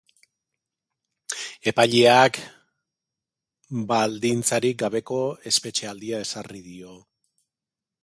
[1.71, 2.39] Epaileak
[3.93, 7.01] baldintzarik gabeko espetxealdia ezarri dio.